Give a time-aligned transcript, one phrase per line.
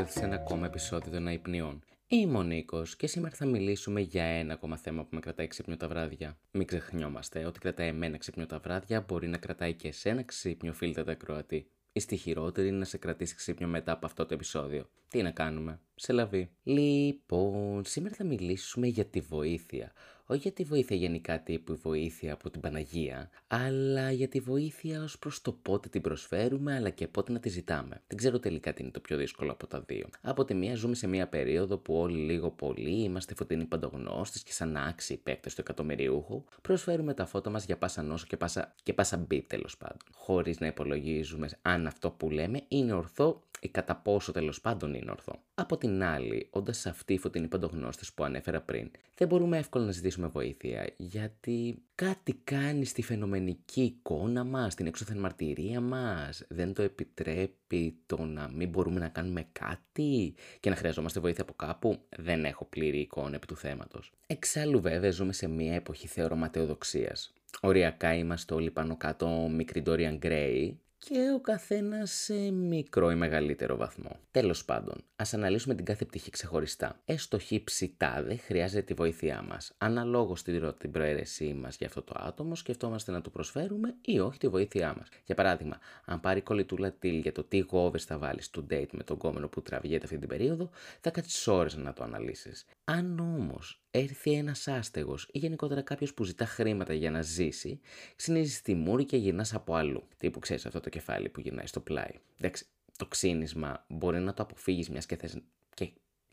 [0.00, 1.84] ήρθατε σε ένα ακόμα επεισόδιο των Αϊπνιών.
[2.06, 5.76] Είμαι ο Νίκος και σήμερα θα μιλήσουμε για ένα ακόμα θέμα που με κρατάει ξύπνιο
[5.76, 6.38] τα βράδια.
[6.50, 11.14] Μην ξεχνιόμαστε, ότι κρατάει εμένα ξύπνιο τα βράδια μπορεί να κρατάει και εσένα ξύπνιο, φίλτατα
[11.14, 11.70] Κροατή.
[11.92, 14.88] Ή στη χειρότερη είναι να σε κρατήσει ξύπνιο μετά από αυτό το επεισόδιο.
[15.08, 16.50] Τι να κάνουμε, σε λαβή.
[16.62, 19.92] Λοιπόν, σήμερα θα μιλήσουμε για τη βοήθεια
[20.30, 25.18] όχι για τη βοήθεια γενικά τύπου βοήθεια από την Παναγία, αλλά για τη βοήθεια ως
[25.18, 28.02] προς το πότε την προσφέρουμε, αλλά και πότε να τη ζητάμε.
[28.06, 30.08] Δεν ξέρω τελικά τι είναι το πιο δύσκολο από τα δύο.
[30.22, 34.52] Από τη μία ζούμε σε μια περίοδο που όλοι λίγο πολύ είμαστε φωτεινοί παντογνώστες και
[34.52, 38.92] σαν άξιοι παίκτες του εκατομμυριούχου, προσφέρουμε τα φώτα μας για πάσα νόσο και πάσα, και
[38.92, 39.98] πάσα μπίπ τέλος πάντων.
[40.12, 45.10] Χωρίς να υπολογίζουμε αν αυτό που λέμε είναι ορθό ή κατά πόσο τέλος πάντων είναι
[45.10, 45.42] ορθό.
[45.54, 49.92] Από την άλλη, όντας αυτοί οι φωτεινοί παντογνώστε που ανέφερα πριν, δεν μπορούμε εύκολα να
[49.92, 56.44] ζητήσουμε βοήθεια, γιατί κάτι κάνει στη φαινομενική εικόνα μας, την έξωθεν μαρτυρία μας.
[56.48, 61.54] Δεν το επιτρέπει το να μην μπορούμε να κάνουμε κάτι και να χρειαζόμαστε βοήθεια από
[61.54, 61.98] κάπου.
[62.16, 64.12] Δεν έχω πλήρη εικόνα επί του θέματος.
[64.26, 67.16] Εξάλλου, βέβαια, ζούμε σε μια εποχή θεωροματεοδοξία.
[67.60, 70.70] Οριακά είμαστε όλοι πάνω κάτω μικρή Dorian Gray
[71.06, 74.20] και ο καθένας σε μικρό ή μεγαλύτερο βαθμό.
[74.30, 77.00] Τέλος πάντων, ας αναλύσουμε την κάθε πτυχή ξεχωριστά.
[77.04, 79.72] Έστω χύψη τάδε χρειάζεται τη βοήθειά μας.
[79.78, 84.48] Αναλόγως την προαίρεσή μας για αυτό το άτομο, σκεφτόμαστε να του προσφέρουμε ή όχι τη
[84.48, 85.08] βοήθειά μας.
[85.24, 89.02] Για παράδειγμα, αν πάρει κολλητούλα τίλ για το τι γόβες θα βάλεις του date με
[89.02, 92.66] τον κόμενο που τραβιέται αυτή την περίοδο, θα κάτσεις ώρες να το αναλύσεις.
[92.84, 97.80] Αν όμως έρθει ένας άστεγος ή γενικότερα κάποιος που ζητά χρήματα για να ζήσει,
[98.16, 100.02] ξυνίζει τη μούρη και γυρνάς από αλλού.
[100.16, 102.10] Τι που ξέρεις αυτό το κεφάλι που γυρνάει στο πλάι.
[102.38, 102.66] Εντάξει,
[102.96, 105.38] το ξύνισμα μπορεί να το αποφύγεις μιας και θες
[105.74, 105.90] και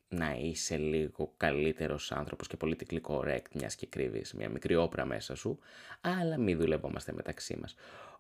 [0.10, 5.36] να είσαι λίγο καλύτερος άνθρωπος και politically correct, μιας και κρύβεις μια μικρή όπρα μέσα
[5.36, 5.60] σου,
[6.02, 7.76] αλλά μην δουλευόμαστε μεταξύ μας.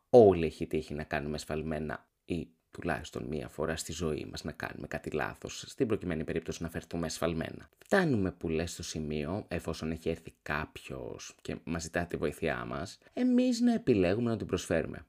[0.10, 2.48] Όλοι έχει τύχει να κάνουμε σφαλμένα ή
[2.82, 7.06] τουλάχιστον μία φορά στη ζωή μας να κάνουμε κάτι λάθος, στην προκειμένη περίπτωση να φερθούμε
[7.06, 7.70] εσφαλμένα.
[7.86, 12.98] Φτάνουμε που λες στο σημείο, εφόσον έχει έρθει κάποιος και μας ζητά τη βοήθειά μας,
[13.14, 15.06] εμείς να επιλέγουμε να την προσφέρουμε.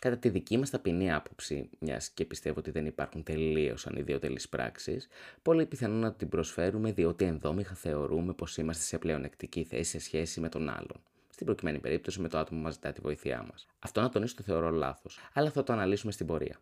[0.00, 5.08] Κατά τη δική μας ταπεινή άποψη, μιας και πιστεύω ότι δεν υπάρχουν τελείως ανιδιοτελείς πράξεις,
[5.42, 10.40] πολύ πιθανό να την προσφέρουμε διότι ενδόμηχα θεωρούμε πως είμαστε σε πλεονεκτική θέση σε σχέση
[10.40, 11.02] με τον άλλον.
[11.28, 13.66] Στην προκειμένη περίπτωση με το άτομο που μας ζητά τη βοήθειά μας.
[13.78, 16.60] Αυτό να τονίσω το θεωρώ λάθος, αλλά θα το αναλύσουμε στην πορεία.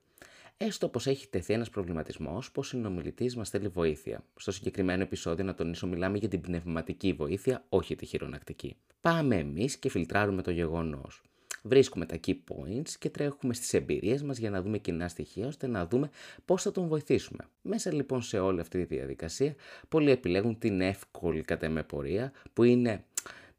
[0.63, 4.25] Έστω πως έχει τεθεί ένας προβληματισμός πως ο συνομιλητής μας θέλει βοήθεια.
[4.37, 8.77] Στο συγκεκριμένο επεισόδιο, να τονίσω, μιλάμε για την πνευματική βοήθεια, όχι τη χειρονακτική.
[9.01, 11.23] Πάμε εμείς και φιλτράρουμε το γεγονός.
[11.63, 15.67] Βρίσκουμε τα key points και τρέχουμε στις εμπειρίες μας για να δούμε κοινά στοιχεία ώστε
[15.67, 16.11] να δούμε
[16.45, 17.49] πώς θα τον βοηθήσουμε.
[17.63, 19.55] Μέσα λοιπόν σε όλη αυτή τη διαδικασία,
[19.89, 23.05] πολλοί επιλέγουν την εύκολη κατά πορεία που είναι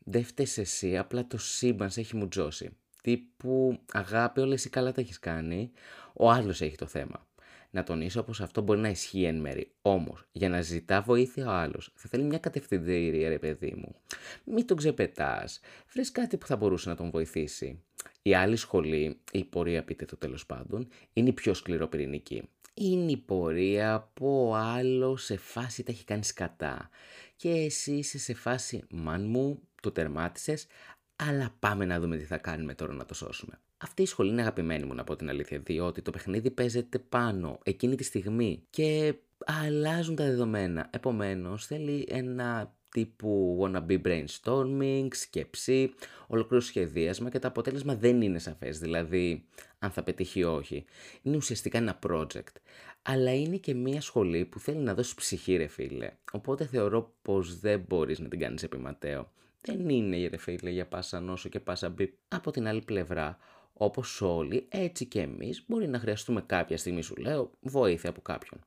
[0.04, 2.70] δεν φταίεις εσύ, απλά το σύμπαν σε έχει μουτζώσει.
[3.02, 5.72] Τύπου αγάπη, όλες οι καλά τα έχεις κάνει
[6.14, 7.28] ο άλλος έχει το θέμα.
[7.74, 9.72] Να τονίσω πως αυτό μπορεί να ισχύει εν μέρη.
[9.82, 13.96] Όμως, για να ζητά βοήθεια ο άλλος, θα θέλει μια κατευθυντήρια, ρε παιδί μου.
[14.44, 15.60] Μην τον ξεπετάς.
[15.94, 17.84] Βρει κάτι που θα μπορούσε να τον βοηθήσει.
[18.22, 22.50] Η άλλη σχολή, η πορεία πείτε το τέλος πάντων, είναι η πιο σκληροπυρηνική.
[22.74, 26.90] Είναι η πορεία που ο άλλος σε φάση τα έχει κάνει σκατά.
[27.36, 30.68] Και εσύ είσαι σε φάση, μαν μου, το τερμάτισες,
[31.16, 33.60] αλλά πάμε να δούμε τι θα κάνουμε τώρα να το σώσουμε.
[33.84, 37.60] Αυτή η σχολή είναι αγαπημένη μου να πω την αλήθεια, διότι το παιχνίδι παίζεται πάνω
[37.64, 39.16] εκείνη τη στιγμή και
[39.46, 40.90] αλλάζουν τα δεδομένα.
[40.92, 45.94] Επομένως θέλει ένα τύπου wannabe brainstorming, σκέψη,
[46.28, 49.46] ολοκλήρωση σχεδίασμα και το αποτέλεσμα δεν είναι σαφές, δηλαδή
[49.80, 50.86] αν θα πετύχει ή όχι.
[51.22, 52.56] Είναι ουσιαστικά ένα project.
[53.02, 56.12] Αλλά είναι και μια σχολή που θέλει να δώσει ψυχή ρε φίλε.
[56.32, 59.32] Οπότε θεωρώ πως δεν μπορείς να την κάνεις επιματέο.
[59.62, 62.14] Δεν είναι ρε φίλε για πάσα νόσο και πάσα μπιπ.
[62.28, 63.38] Από την άλλη πλευρά,
[63.84, 68.62] όπως όλοι, έτσι και εμείς μπορεί να χρειαστούμε κάποια στιγμή, σου λέω, βοήθεια από κάποιον.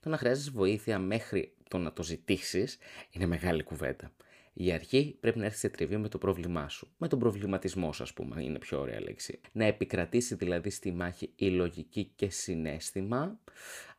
[0.00, 2.78] Το να χρειάζεσαι βοήθεια μέχρι το να το ζητήσεις
[3.10, 4.12] είναι μεγάλη κουβέντα.
[4.52, 6.88] Η αρχή πρέπει να έρθει σε τριβή με το πρόβλημά σου.
[6.98, 9.40] Με τον προβληματισμό σου, ας πούμε, είναι πιο ωραία λέξη.
[9.52, 13.40] Να επικρατήσει δηλαδή στη μάχη η λογική και συνέστημα,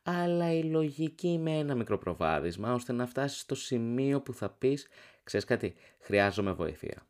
[0.02, 4.88] αλλά η λογική με ένα μικρό προβάδισμα, ώστε να φτάσεις στο σημείο που θα πεις,
[5.24, 7.06] ξέρεις κάτι, χρειάζομαι βοήθεια.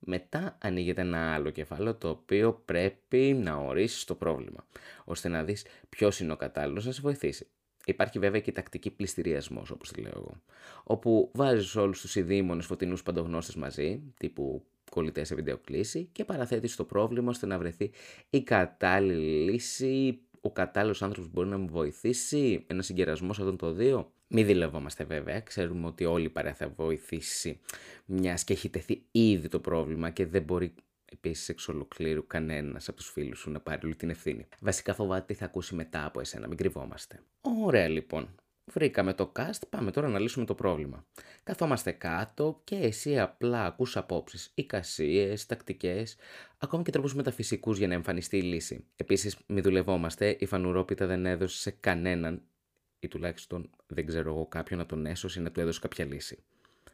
[0.00, 4.66] Μετά ανοίγεται ένα άλλο κεφάλαιο το οποίο πρέπει να ορίσεις το πρόβλημα,
[5.04, 7.46] ώστε να δεις ποιος είναι ο κατάλληλος να σε βοηθήσει.
[7.84, 10.40] Υπάρχει βέβαια και η τακτική πληστηριασμός, όπως τη λέω εγώ.
[10.84, 16.84] Όπου βάζεις όλους τους ειδήμονες φωτεινούς παντογνώστες μαζί, τύπου κολλητές σε βιντεοκλήση, και παραθέτεις το
[16.84, 17.90] πρόβλημα ώστε να βρεθεί
[18.30, 24.12] η κατάλληλη λύση, ο κατάλληλος άνθρωπος μπορεί να μου βοηθήσει, ένας συγκερασμός αυτών των δύο.
[24.32, 27.60] Μην δηλευόμαστε βέβαια, ξέρουμε ότι όλη η παρέα θα βοηθήσει,
[28.06, 30.74] μιας και έχει τεθεί ήδη το πρόβλημα και δεν μπορεί
[31.04, 34.46] επίσης εξ ολοκλήρου κανένας από τους φίλους σου να πάρει όλη την ευθύνη.
[34.60, 37.22] Βασικά φοβάται τι θα ακούσει μετά από εσένα, μην κρυβόμαστε.
[37.64, 38.34] Ωραία λοιπόν.
[38.72, 41.06] Βρήκαμε το cast, πάμε τώρα να λύσουμε το πρόβλημα.
[41.42, 46.16] Καθόμαστε κάτω και εσύ απλά ακούς απόψεις, εικασίες, τακτικές,
[46.58, 48.84] ακόμη και τρόπους μεταφυσικούς για να εμφανιστεί η λύση.
[48.96, 52.42] Επίσης, μη δουλευόμαστε, η φανουρόπιτα δεν έδωσε σε κανέναν,
[53.00, 56.38] ή τουλάχιστον δεν ξέρω εγώ κάποιον να τον έσωσε ή να του έδωσε κάποια λύση.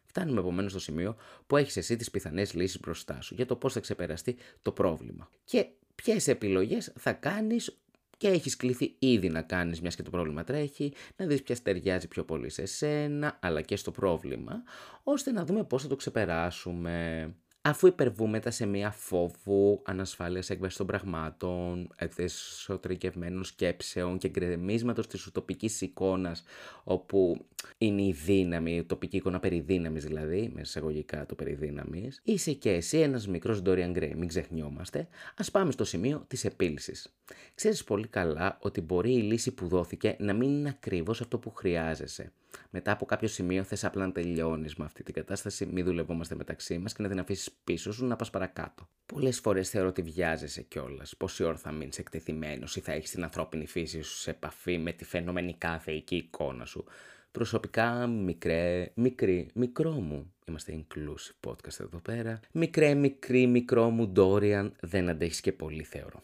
[0.04, 1.16] Φτάνουμε επομένως στο σημείο
[1.46, 5.30] που έχεις εσύ τις πιθανές λύσεις μπροστά σου για το πώς θα ξεπεραστεί το πρόβλημα.
[5.44, 7.78] Και ποιες επιλογές θα κάνεις
[8.18, 12.08] και έχεις κληθεί ήδη να κάνεις μιας και το πρόβλημα τρέχει, να δεις ποια ταιριάζει
[12.08, 14.62] πιο πολύ σε σένα, αλλά και στο πρόβλημα,
[15.02, 17.34] ώστε να δούμε πώς θα το ξεπεράσουμε.
[17.68, 25.80] Αφού υπερβούμε τα σημεία φόβου, ανασφάλειας έκβασης των πραγμάτων, εσωτερικευμένων σκέψεων και γκρεμίσματος της ουτοπικής
[25.80, 26.44] εικόνας,
[26.84, 27.46] όπου
[27.78, 32.52] είναι η δύναμη, η ουτοπική εικόνα περί δύναμης δηλαδή, με εισαγωγικά το περί δύναμης, είσαι
[32.52, 35.08] και εσύ ένας μικρός Dorian Gray, μην ξεχνιόμαστε.
[35.36, 37.14] Α πάμε στο σημείο της επίλυσης.
[37.54, 41.50] Ξέρεις πολύ καλά ότι μπορεί η λύση που δόθηκε να μην είναι ακριβώς αυτό που
[41.50, 42.32] χρειάζεσαι
[42.70, 46.78] μετά από κάποιο σημείο θες απλά να τελειώνεις με αυτή την κατάσταση, μην δουλευόμαστε μεταξύ
[46.78, 48.88] μας και να την αφήσεις πίσω σου να πας παρακάτω.
[49.06, 51.16] Πολλές φορές θεωρώ ότι βιάζεσαι κιόλας.
[51.16, 54.92] Πόση ώρα θα μείνεις εκτεθειμένος ή θα έχεις την ανθρώπινη φύση σου σε επαφή με
[54.92, 56.84] τη φαινομενικά θεϊκή εικόνα σου.
[57.30, 60.34] Προσωπικά, μικρέ, μικρή, μικρό μου.
[60.46, 62.40] Είμαστε inclusive podcast εδώ πέρα.
[62.52, 66.22] Μικρέ, μικρή, μικρό μου, Dorian, δεν αντέχεις και πολύ θεωρώ.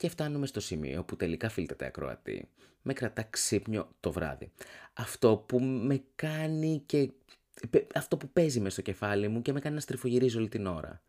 [0.00, 2.48] Και φτάνουμε στο σημείο που τελικά φίλτεται ακροατή
[2.82, 4.52] με κρατά ξύπνιο το βράδυ.
[4.92, 7.10] Αυτό που με κάνει και...
[7.94, 11.02] Αυτό που παίζει μες στο κεφάλι μου και με κάνει να στριφογυρίζω όλη την ώρα.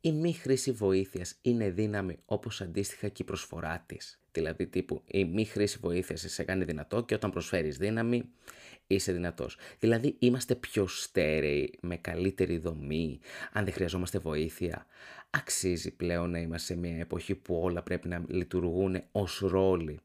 [0.00, 4.20] Η μη χρήση βοήθειας είναι δύναμη όπως αντίστοιχα και η προσφορά της.
[4.32, 8.28] Δηλαδή τύπου η μη χρήση βοήθειας σε κάνει δυνατό και όταν προσφέρεις δύναμη
[8.86, 9.58] είσαι δυνατός.
[9.78, 13.20] Δηλαδή είμαστε πιο στέρεοι, με καλύτερη δομή,
[13.52, 14.86] αν δεν χρειαζόμαστε βοήθεια.
[15.30, 20.00] Αξίζει πλέον να είμαστε σε μια εποχή που όλα πρέπει να λειτουργούν ως ρόλοι.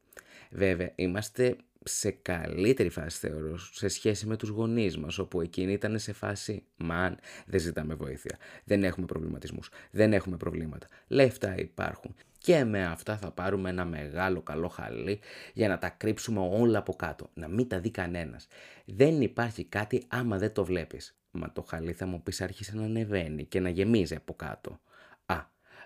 [0.54, 5.98] Βέβαια, είμαστε σε καλύτερη φάση θεωρώ σε σχέση με τους γονείς μας όπου εκείνοι ήταν
[5.98, 12.64] σε φάση «Μαν, δεν ζητάμε βοήθεια, δεν έχουμε προβληματισμούς, δεν έχουμε προβλήματα, λεφτά υπάρχουν» και
[12.64, 15.20] με αυτά θα πάρουμε ένα μεγάλο καλό χαλί
[15.54, 18.46] για να τα κρύψουμε όλα από κάτω, να μην τα δει κανένας.
[18.84, 21.16] Δεν υπάρχει κάτι άμα δεν το βλέπεις.
[21.30, 24.80] Μα το χαλί θα μου πεις άρχισε να ανεβαίνει και να γεμίζει από κάτω.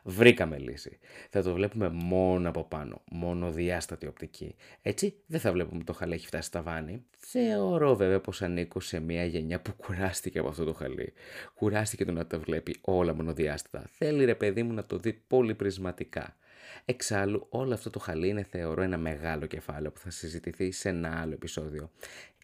[0.08, 0.99] Βρήκαμε λύση.
[1.31, 4.55] Θα το βλέπουμε μόνο από πάνω, μόνο διάστατη οπτική.
[4.82, 7.05] Έτσι δεν θα βλέπουμε το χαλί έχει φτάσει στα βάνη.
[7.17, 11.12] Θεωρώ βέβαια πως ανήκω σε μια γενιά που κουράστηκε από αυτό το χαλί.
[11.55, 13.85] Κουράστηκε το να τα βλέπει όλα μονοδιάστατα.
[13.99, 16.37] Θέλει ρε παιδί μου να το δει πολυπρισματικά.
[16.85, 21.20] Εξάλλου όλο αυτό το χαλί είναι θεωρώ ένα μεγάλο κεφάλαιο που θα συζητηθεί σε ένα
[21.20, 21.91] άλλο επεισόδιο.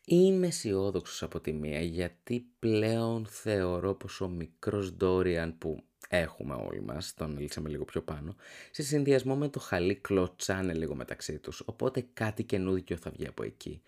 [0.06, 5.84] Είμαι αισιόδοξος από τη μία γιατί πλέον θεωρώ πως ο μικρός Ντόριαν που
[6.16, 8.36] έχουμε όλοι μας, τον λύσαμε λίγο πιο πάνω,
[8.70, 13.42] σε συνδυασμό με το χαλί κλωτσάνε λίγο μεταξύ τους, οπότε κάτι καινούργιο θα βγει από
[13.42, 13.82] εκεί.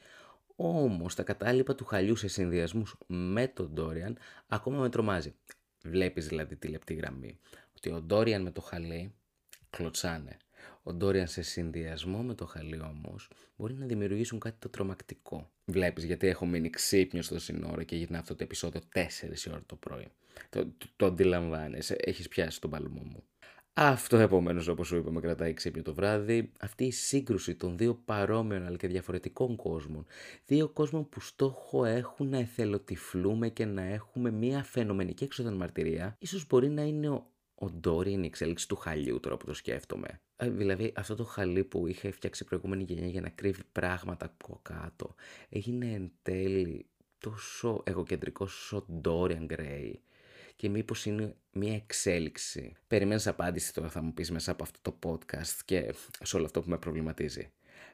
[0.56, 4.18] Όμως τα κατάλοιπα του χαλιού σε συνδυασμούς με τον Ντόριαν
[4.48, 5.34] ακόμα με τρομάζει.
[5.84, 7.38] Βλέπεις δηλαδή τη λεπτή γραμμή,
[7.76, 9.14] ότι ο Ντόριαν με το χαλί
[9.70, 10.36] κλωτσάνε.
[10.86, 15.50] Ο Ντόριαν σε συνδυασμό με το χαλί όμως μπορεί να δημιουργήσουν κάτι το τρομακτικό.
[15.64, 18.98] Βλέπεις γιατί έχω μείνει ξύπνιος στο σύνορο και γυρνά αυτό το επεισόδιο 4
[19.46, 20.08] η ώρα το πρωί.
[20.50, 23.22] Το, το, το αντιλαμβάνεσαι, έχεις πιάσει τον παλμό μου.
[23.76, 26.52] Αυτό επομένως, όπως σου είπα, με κρατάει ξύπνιο το βράδυ.
[26.60, 30.06] Αυτή η σύγκρουση των δύο παρόμοιων αλλά και διαφορετικών κόσμων.
[30.46, 36.16] Δύο κόσμων που στόχο έχουν να εθελοτυφλούμε και να έχουμε μια φαινομενική έξοδο μαρτυρία.
[36.18, 39.54] Ίσως μπορεί να είναι ο, ο Ντόρι είναι η εξέλιξη του χαλιού τώρα που το
[39.54, 40.20] σκέφτομαι.
[40.36, 44.26] Ε, δηλαδή αυτό το χαλί που είχε φτιάξει η προηγούμενη γενιά για να κρύβει πράγματα
[44.26, 45.14] από κάτω
[45.48, 46.86] έγινε εν τέλει
[47.18, 49.92] τόσο εγωκεντρικό όσο Dorian Gray
[50.56, 52.72] και μήπως είναι μια εξέλιξη.
[52.86, 56.60] Περιμένεις απάντηση τώρα θα μου πεις μέσα από αυτό το podcast και σε όλο αυτό
[56.62, 57.52] που με προβληματίζει.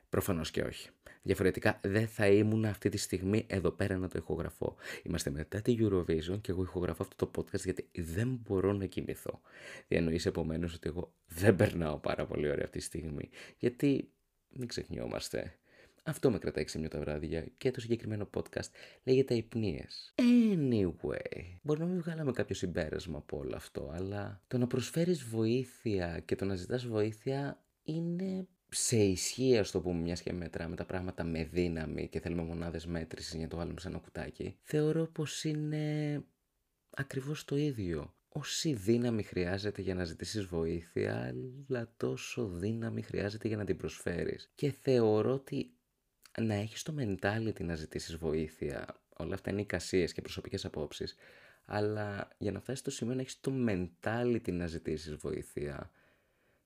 [0.09, 0.91] Προφανώς και όχι.
[1.23, 4.77] Διαφορετικά δεν θα ήμουν αυτή τη στιγμή εδώ πέρα να το ηχογραφώ.
[5.03, 9.41] Είμαστε μετά τη Eurovision και εγώ ηχογραφώ αυτό το podcast γιατί δεν μπορώ να κοιμηθώ.
[9.89, 13.29] Διανοείς επομένως ότι εγώ δεν περνάω πάρα πολύ ωραία αυτή τη στιγμή.
[13.57, 14.12] Γιατί
[14.49, 15.55] μην ξεχνιόμαστε.
[16.03, 18.71] Αυτό με κρατάει ξύπνιο τα βράδια και το συγκεκριμένο podcast
[19.05, 20.15] λέγεται υπνίες.
[20.17, 26.21] Anyway, μπορεί να μην βγάλαμε κάποιο συμπέρασμα από όλο αυτό, αλλά το να προσφέρεις βοήθεια
[26.25, 30.85] και το να ζητάς βοήθεια είναι σε ισχύ, ας το πούμε, μιας και μετράμε τα
[30.85, 35.07] πράγματα με δύναμη και θέλουμε μονάδες μέτρησης για να το βάλουμε σε ένα κουτάκι, θεωρώ
[35.07, 36.25] πως είναι
[36.91, 38.15] ακριβώς το ίδιο.
[38.29, 41.35] Όση δύναμη χρειάζεται για να ζητήσεις βοήθεια,
[41.69, 44.50] αλλά τόσο δύναμη χρειάζεται για να την προσφέρεις.
[44.55, 45.73] Και θεωρώ ότι
[46.41, 51.15] να έχεις το mentality να ζητήσεις βοήθεια, όλα αυτά είναι εικασίες και προσωπικές απόψεις,
[51.65, 55.91] αλλά για να φτάσεις στο σημείο να έχεις το mentality να ζητήσεις βοήθεια,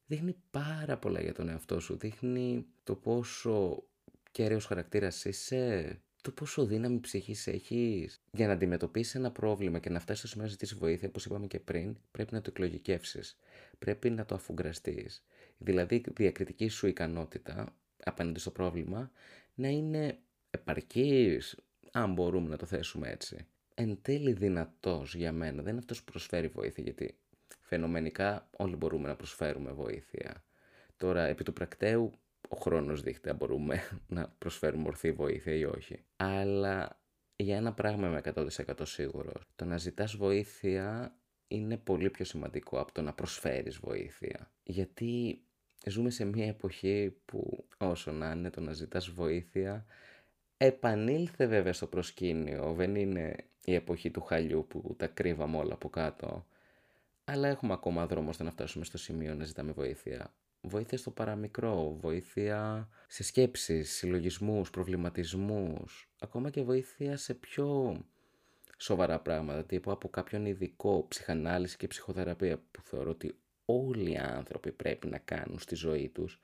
[0.06, 1.96] δείχνει πάρα πολλά για τον εαυτό σου.
[1.96, 3.84] Δείχνει το πόσο
[4.30, 8.22] κέραιος χαρακτήρας είσαι, το πόσο δύναμη ψυχής έχεις.
[8.32, 11.46] Για να αντιμετωπίσεις ένα πρόβλημα και να φτάσεις στο σημείο να ζητήσεις βοήθεια, όπως είπαμε
[11.46, 13.38] και πριν, πρέπει να το εκλογικεύσεις.
[13.78, 15.24] Πρέπει να το αφουγκραστείς.
[15.58, 19.10] Δηλαδή, η διακριτική σου ικανότητα απέναντι στο πρόβλημα
[19.54, 20.18] να είναι
[20.50, 21.56] επαρκής,
[21.92, 23.46] αν μπορούμε να το θέσουμε έτσι.
[23.74, 27.18] Εν τέλει δυνατός για μένα, δεν είναι αυτός που προσφέρει βοήθεια, γιατί
[27.64, 30.44] φαινομενικά όλοι μπορούμε να προσφέρουμε βοήθεια.
[30.96, 32.12] Τώρα, επί του πρακτέου,
[32.48, 36.04] ο χρόνος δείχνει αν μπορούμε να προσφέρουμε ορθή βοήθεια ή όχι.
[36.16, 37.00] Αλλά
[37.36, 38.48] για ένα πράγμα είμαι 100%
[38.82, 39.42] σίγουρος.
[39.56, 41.16] Το να ζητάς βοήθεια
[41.48, 44.52] είναι πολύ πιο σημαντικό από το να προσφέρεις βοήθεια.
[44.62, 45.42] Γιατί
[45.86, 49.86] ζούμε σε μια εποχή που όσο να είναι το να ζητάς βοήθεια
[50.56, 52.72] επανήλθε βέβαια στο προσκήνιο.
[52.72, 56.46] Δεν είναι η εποχή του χαλιού που τα κρύβαμε όλα από κάτω.
[57.24, 60.34] Αλλά έχουμε ακόμα δρόμο ώστε να φτάσουμε στο σημείο να ζητάμε βοήθεια.
[60.60, 67.98] Βοήθεια στο παραμικρό, βοήθεια σε σκέψεις, συλλογισμούς, προβληματισμούς, ακόμα και βοήθεια σε πιο
[68.78, 74.72] σοβαρά πράγματα, τύπου από κάποιον ειδικό ψυχανάλυση και ψυχοθεραπεία που θεωρώ ότι όλοι οι άνθρωποι
[74.72, 76.40] πρέπει να κάνουν στη ζωή τους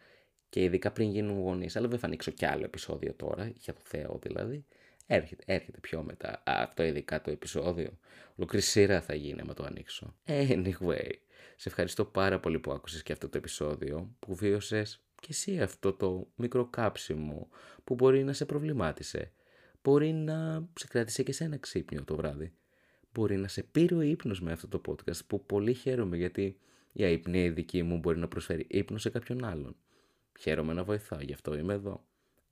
[0.48, 3.80] και ειδικά πριν γίνουν γονείς, αλλά δεν θα ανοίξω κι άλλο επεισόδιο τώρα, για το
[3.84, 4.64] Θεό δηλαδή,
[5.14, 7.98] έρχεται, έρχεται πιο μετά αυτό ειδικά το επεισόδιο,
[8.36, 10.14] ολοκληρή σειρά θα γίνει άμα το ανοίξω.
[10.26, 11.10] Anyway,
[11.56, 15.92] σε ευχαριστώ πάρα πολύ που άκουσες και αυτό το επεισόδιο, που βίωσες και εσύ αυτό
[15.92, 17.48] το μικρό κάψιμο
[17.84, 19.32] που μπορεί να σε προβλημάτισε.
[19.82, 22.52] Μπορεί να σε κράτησε και σε ένα ξύπνιο το βράδυ.
[23.12, 26.58] Μπορεί να σε πήρε ο ύπνος με αυτό το podcast που πολύ χαίρομαι γιατί
[26.92, 29.76] η αϊπνία δική μου μπορεί να προσφέρει ύπνο σε κάποιον άλλον.
[30.40, 32.04] Χαίρομαι να βοηθάω, γι' αυτό είμαι εδώ.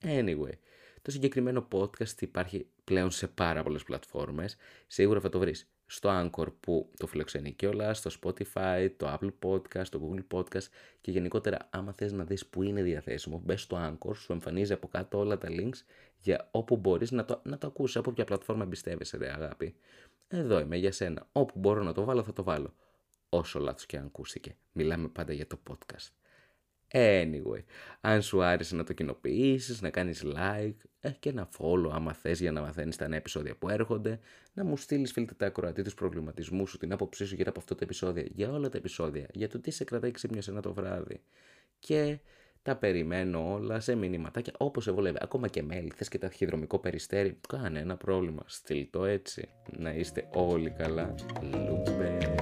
[0.03, 0.53] Anyway,
[1.03, 4.57] το συγκεκριμένο podcast υπάρχει πλέον σε πάρα πολλές πλατφόρμες.
[4.87, 9.87] Σίγουρα θα το βρεις στο Anchor που το φιλοξενεί κιόλας, στο Spotify, το Apple Podcast,
[9.89, 10.67] το Google Podcast
[11.01, 14.89] και γενικότερα άμα θες να δεις που είναι διαθέσιμο, μπες στο Anchor, σου εμφανίζει από
[14.89, 15.83] κάτω όλα τα links
[16.19, 19.75] για όπου μπορείς να το, να το ακούσεις, από ποια πλατφόρμα εμπιστεύεσαι ρε αγάπη.
[20.29, 22.75] Εδώ είμαι για σένα, όπου μπορώ να το βάλω θα το βάλω.
[23.29, 26.18] Όσο λάθος και αν ακούστηκε, μιλάμε πάντα για το podcast.
[26.93, 27.63] Anyway,
[28.01, 32.41] αν σου άρεσε να το κοινοποιήσεις, να κάνεις like ε, και ένα follow άμα θες
[32.41, 34.19] για να μαθαίνεις τα νέα επεισόδια που έρχονται,
[34.53, 37.75] να μου στείλεις φίλτε τα ακροατή τους προβληματισμούς σου, την άποψή σου γύρω από αυτό
[37.75, 41.21] το επεισόδιο, για όλα τα επεισόδια, για το τι σε κρατάει ξύπνιο ένα το βράδυ.
[41.79, 42.19] Και
[42.63, 45.19] τα περιμένω όλα σε μηνυματάκια όπως σε βολεύει.
[45.21, 48.43] Ακόμα και mail, θες και ταχυδρομικό περιστέρι, κάνε ένα πρόβλημα.
[48.47, 49.49] Στείλ το έτσι.
[49.77, 51.15] Να είστε όλοι καλά.
[51.43, 52.38] Λούμπε.